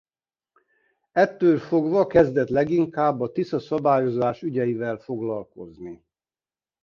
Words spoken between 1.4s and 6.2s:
fogva kezdett leginkább a Tisza-szabályozás ügyeivel foglalkozni.